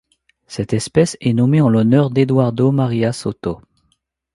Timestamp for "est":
1.21-1.31